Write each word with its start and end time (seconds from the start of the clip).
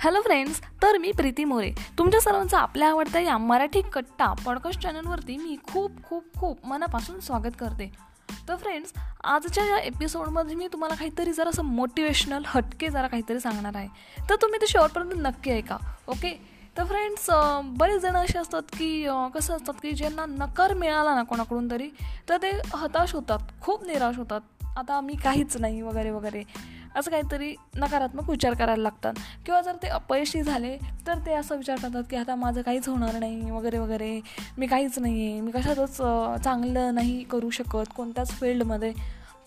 Hello 0.00 0.20
friends 0.22 0.60
तर 0.82 0.96
मी 0.98 1.10
प्रीती 1.12 1.44
मोरे. 1.44 1.70
तुमच्या 1.98 2.20
सर्वांचं 2.20 2.56
आपल्या 2.56 2.88
आवडत्या 2.88 3.20
या 3.20 3.36
मराठी 3.38 3.80
कट्टा 3.92 4.32
पॉडकास्ट 4.44 4.80
चॅनलवरती 4.82 5.36
मी 5.36 5.56
खूप 5.62 5.92
खूप 6.04 6.24
खूप 6.38 6.66
मनापासून 6.66 7.18
स्वागत 7.20 7.56
करते. 7.58 7.90
तर 8.48 8.56
फ्रेंड्स 8.56 8.92
आजच्या 9.24 9.64
या 9.64 9.78
एपिसोडमध्ये 9.78 10.56
मी 10.56 10.68
तुम्हाला 10.72 10.94
काहीतरी 10.94 11.32
जरा 11.32 11.50
असं 11.50 11.64
मोटिवेशनल 11.64 12.42
हटके 12.46 12.88
जरा 12.88 13.06
काहीतरी 13.06 13.40
सांगणार 13.40 13.76
आहे. 13.76 13.88
तर 14.30 14.36
तुम्ही 14.42 14.60
ते 14.60 14.66
शेवटपर्यंत 14.66 15.12
नक्की 15.16 15.50
ऐका 15.50 15.76
ओके 16.08 16.32
तर 16.78 16.84
फ्रेंड्स 16.84 17.26
बरेच 17.78 18.00
जण 18.02 18.16
असे 18.16 18.38
असतात 18.38 18.62
की 18.72 19.06
कसं 19.34 19.56
असतात 19.56 19.74
की 19.82 19.92
ज्यांना 19.92 20.26
नकार 20.28 20.74
मिळाला 20.74 21.14
ना 21.14 21.22
कोणाकडून 21.22 21.70
तरी 21.70 21.88
तर 22.28 22.36
ते 22.42 22.50
हताश 22.74 23.14
होतात 23.14 23.52
खूप 23.62 23.84
निराश 23.84 24.16
होतात. 24.18 24.40
आता 24.76 25.00
मी 25.00 25.14
काहीच 25.14 25.56
नाही 25.56 25.82
वगैरे 25.82 26.10
वगैरे. 26.10 26.42
असं 26.96 27.10
काहीतरी 27.10 27.54
नकारात्मक 27.76 28.30
विचार 28.30 28.54
करायला 28.54 28.82
लागतात. 28.82 29.14
किंवा 29.46 29.60
जर 29.60 29.76
ते 29.82 29.88
अपयशी 29.88 30.42
झाले 30.42 30.76
तर 31.06 31.18
ते 31.26 31.34
असं 31.34 31.56
विचार 31.56 31.76
करतात 31.82 32.02
की 32.10 32.16
आता 32.16 32.34
माझं 32.34 32.62
काहीच 32.62 32.88
होणार 32.88 33.18
नाही 33.18 33.50
वगैरे 33.50 33.78
वगैरे. 33.78 34.20
मी 34.58 34.66
काहीच 34.66 34.98
नाही 34.98 35.30
आहे 35.30 35.40
मी 35.40 35.50
कशातच 35.50 35.96
चांगलं 36.44 36.94
नाही 36.94 37.22
करू 37.24 37.50
शकत 37.50 37.92
कोणत्याच 37.96 38.30
फील्डमध्ये. 38.30 38.92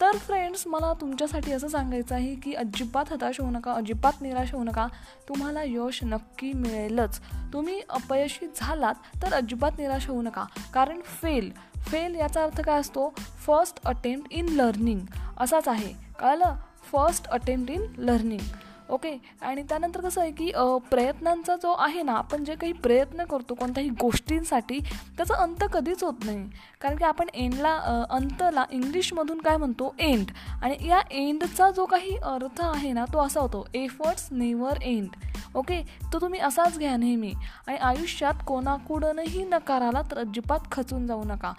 तर 0.01 0.17
फ्रेंड्स 0.17 0.63
मला 0.67 0.93
तुमच्यासाठी 1.01 1.51
असं 1.51 1.67
सांगायचं 1.67 2.15
आहे 2.15 2.35
की 2.35 2.53
अजिबात 2.53 3.11
हताश 3.11 3.39
होऊ 3.39 3.49
नका 3.51 3.73
अजिबात 3.73 4.21
निराश 4.21 4.53
होऊ 4.53 4.63
नका. 4.63 4.87
तुम्हाला 5.29 5.63
यश 5.63 5.99
नक्की 6.03 6.53
मिळेलच. 6.53 7.19
तुम्ही 7.53 7.81
अपयशी 7.89 8.47
झालात 8.55 8.95
तर 9.23 9.33
अजिबात 9.33 9.71
निराश 9.79 10.07
होऊ 10.07 10.21
नका. 10.21 10.45
कारण 10.73 11.01
फेल 11.01 11.51
फेल 11.87 12.15
याचा 12.15 12.43
अर्थ 12.43 12.61
काय 12.61 12.79
असतो? 12.79 13.13
फर्स्ट 13.45 13.79
अटेम्प्ट 13.85 14.33
इन 14.33 14.49
लर्निंग 14.49 14.99
असाच 15.37 15.67
आहे. 15.67 15.93
कळलं? 16.19 16.55
First 16.91 17.27
attempt 17.27 17.71
in 17.71 17.85
learning 17.97 18.41
okay 18.89 19.11
आणि 19.41 19.61
त्यानंतर 19.69 20.01
कसं 20.01 20.21
आहे 20.21 20.31
की 20.31 20.49
प्रयत्नांचा 20.89 21.55
जो 21.55 21.71
आहे 21.73 22.01
ना 22.03 22.13
आपण 22.13 22.43
जे 22.43 22.55
काही 22.55 22.71
प्रयत्न 22.83 23.23
करतो 23.23 23.53
कोणत्याही 23.53 23.89
गोष्टींसाठी 23.99 24.79
त्याचा 25.17 25.35
अंत 25.43 25.63
कधीच 25.73 26.03
होत 26.03 26.25
नाही. 26.25 26.43
कारण 26.81 26.95
की 26.95 27.03
आपण 27.05 27.29
एंडला 27.33 27.73
अंतला 28.09 28.65
इंग्लिशमधून 28.71 29.37
काय 29.41 29.57
म्हणतो? 29.57 29.93
एंड 29.99 30.31
आणि 30.61 30.87
या 30.87 30.99
एंडचा 31.11 31.69
जो 31.71 31.85
काही 31.85 32.15
अर्थ 32.17 32.61
आहे 32.63 32.91
ना 32.93 33.05
तो 33.13 33.25
असा 33.25 33.39
होतो. 33.39 33.65
एफर्ट्स 33.73 34.27
नेवर 34.31 34.81
एंड 34.81 35.55
ओके 35.55 35.81
तो 36.13 36.19
तुम्ही 36.21 36.39
असाच 36.39 36.77
घ्या 36.79 36.95
नेहमी. 36.97 37.33
आणि 37.67 37.77
आयुष्यात 37.77 38.43
कोणाकडूनही 38.47 39.45
नकाराला 39.45 40.01
तर 40.11 40.19
अजिबात 40.19 40.71
खचून 40.71 41.07
जाऊ 41.07 41.23
नका. 41.23 41.53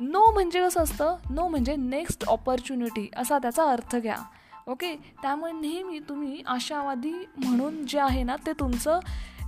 नो 0.00 0.32
म्हणजे 0.32 0.60
कसं 0.60 0.82
असतं? 0.82 1.16
नो 1.30 1.48
म्हणजे 1.48 1.76
नेक्स्ट 1.76 2.24
ऑपॉर्च्युनिटी 2.24 3.08
असा 3.16 3.38
त्याचा 3.38 3.64
अर्थ 3.64 3.96
घ्या. 3.96 4.16
ओके 4.66 4.94
त्यामुळे 5.22 5.52
नेहमी 5.52 5.98
तुम्ही 5.98 6.42
आशावादी 6.46 7.12
म्हणून 7.36 7.86
जे 7.86 7.98
आहे 7.98 8.22
ना 8.22 8.36
ते 8.46 8.52
तुमचं 8.52 9.00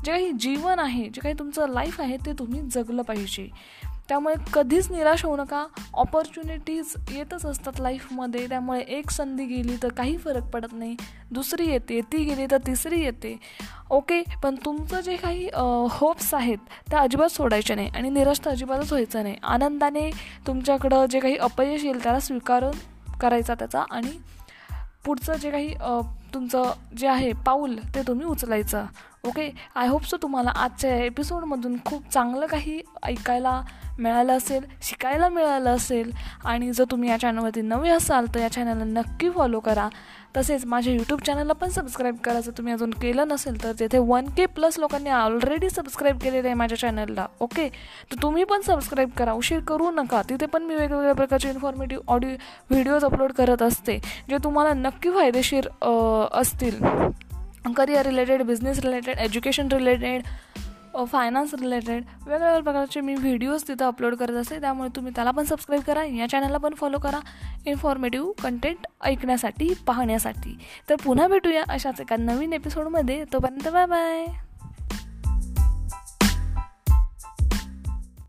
जे 0.04 0.12
काही 0.12 0.32
जीवन 0.32 0.78
आहे 0.78 1.08
जे 1.08 1.20
काही 1.20 1.34
तुमचं 1.38 1.68
लाईफ 1.68 2.00
आहे 2.00 2.16
ते 2.16 2.32
तुम्ही 2.32 2.60
जगलं 2.60 3.02
पाहिजे. 3.02 3.48
त्यामुळे 4.08 4.34
कधीच 4.52 4.90
निराश 4.90 5.24
होऊ 5.24 5.36
नका. 5.36 5.64
ऑपॉर्च्युनिटीज 5.94 6.94
येतच 7.12 7.44
असतात 7.46 7.80
लाईफमध्ये 7.80 8.46
त्यामुळे 8.48 8.80
एक 8.98 9.10
संधी 9.10 9.44
गेली 9.46 9.76
तर 9.82 9.92
काही 9.96 10.16
फरक 10.16 10.50
पडत 10.52 10.72
नाही. 10.72 10.96
दुसरी 11.30 11.68
येते 11.70 12.00
ती 12.12 12.22
गेली 12.24 12.46
तर 12.50 12.58
तिसरी 12.66 13.02
येते. 13.04 13.36
ओके 13.90 14.22
पण 14.42 14.54
तुमचं 14.64 15.00
जे 15.00 15.16
काही 15.16 15.48
होप्स 15.90 16.32
आहेत 16.34 16.58
त्या 16.90 17.00
अजिबात 17.00 17.28
सोडायचे 17.30 17.74
नाही 17.74 17.88
आणि 17.88 18.10
निराश 18.10 18.40
तर 18.44 18.50
अजिबातच 18.50 18.92
व्हायचं 18.92 19.22
नाही. 19.22 19.36
आनंदाने 19.42 20.10
तुमच्याकडं 20.46 21.06
जे 21.10 21.20
काही 21.20 21.36
अपयश 21.36 21.84
येईल 21.84 22.02
त्याला 22.02 22.20
स्वीकारून 22.20 23.16
करायचा 23.20 23.54
त्याचा 23.54 23.84
आणि 23.90 24.18
पुढचं 25.04 25.34
जे 25.34 25.50
काही 25.50 25.74
तुमचं 26.34 26.72
जे 26.98 27.06
आहे 27.08 27.32
पाऊल 27.46 27.76
ते 27.94 28.02
तुम्ही 28.06 28.26
उचलायचं. 28.26 28.84
ओके 29.26 29.50
आय 29.74 29.88
होप 29.88 30.04
सो 30.04 30.16
तुम्हाला 30.22 30.50
आजच्या 30.50 30.94
एपिसोडमधून 31.04 31.76
खूप 31.84 32.10
चांगलं 32.12 32.46
काही 32.46 32.80
ऐकायला 33.02 33.60
मिळालं 33.98 34.36
असेल 34.36 34.64
शिकायला 34.82 35.28
मिळालं 35.28 35.70
असेल. 35.70 36.10
आणि 36.44 36.72
जर 36.72 36.84
तुम्ही 36.90 37.08
या 37.10 37.16
चॅनलवरती 37.20 37.60
नवे 37.62 37.90
असाल 37.90 38.26
तर 38.34 38.40
या 38.40 38.48
चॅनलला 38.52 38.84
नक्की 39.00 39.30
फॉलो 39.30 39.60
करा. 39.60 39.88
तसेच 40.36 40.64
माझ्या 40.66 40.92
यूट्यूब 40.94 41.20
चॅनलला 41.26 41.52
पण 41.52 41.68
सबस्क्राईब 41.70 42.16
करा. 42.24 42.40
जर 42.40 42.52
तुम्ही 42.58 42.72
अजून 42.72 42.90
केलं 43.02 43.28
नसेल 43.28 43.62
तर 43.62 43.72
तिथे 43.80 43.98
वन 43.98 44.26
के 44.36 44.46
प्लस 44.46 44.78
लोकांनी 44.78 45.10
ऑलरेडी 45.10 45.70
सबस्क्राईब 45.70 46.18
केलेलं 46.22 46.48
आहे 46.48 46.54
माझ्या 46.54 46.78
चॅनलला 46.78 47.26
ओके 47.40 47.68
तर 48.12 48.22
तुम्ही 48.22 48.44
पण 48.44 48.60
सबस्क्राईब 48.60 49.10
करा. 49.18 49.32
उशीर 49.32 49.60
करू 49.68 49.90
नका. 49.90 50.22
तिथे 50.30 50.46
पण 50.46 50.62
मी 50.62 50.74
वेगवेगळ्या 50.74 51.14
प्रकारचे 51.14 51.50
इन्फॉर्मेटिव्ह 51.50 52.12
ऑडिओ 52.12 52.36
व्हिडिओज 52.70 53.04
अपलोड 53.04 53.32
करत 53.32 53.62
असते 53.62 53.98
जे 54.30 54.36
तुम्हाला 54.44 54.72
नक्की 54.74 55.10
फायदेशीर 55.10 55.68
असतील. 56.40 56.82
Career 57.72 58.06
related 58.06 58.42
business 58.42 58.78
related 58.78 59.18
education 59.18 59.68
related 59.72 60.22
finance 61.08 61.54
related 61.54 62.02
वेगवेगळ्या 62.26 62.62
प्रकारचे 62.62 63.00
मी 63.00 63.14
व्हिडिओज 63.14 63.62
तिथं 63.68 63.86
अपलोड 63.86 64.14
करत 64.14 64.36
असते. 64.36 64.60
त्यामुळे 64.60 64.88
तुम्ही 64.96 65.12
त्याला 65.14 65.30
पण 65.30 65.44
सबस्क्राईब 65.44 65.82
करा 65.82 66.04
या 66.04 66.28
चॅनलला 66.28 66.58
पण 66.58 66.74
फॉलो 66.74 66.98
करा. 66.98 67.20
इन्फॉर्मेटिव्ह 67.66 68.32
कंटेंट 68.42 68.86
ऐकण्यासाठी 69.04 69.72
पाहण्यासाठी. 69.86 70.58
तर 70.90 70.94
पुन्हा 71.04 71.28
भेटूया 71.28 71.62
अशाच 71.68 72.00
एका 72.00 72.16
नवीन 72.16 72.52
एपिसोडमध्ये 72.52 73.24
तोपर्यंत 73.32 73.68
बाय 73.68 73.86
बाय 73.86 74.26